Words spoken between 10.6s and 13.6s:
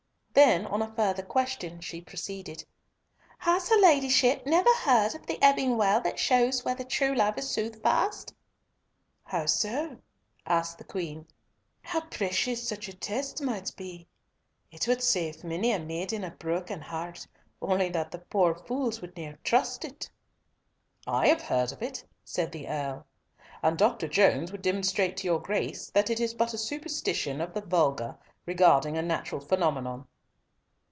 the Queen. "How precious such a test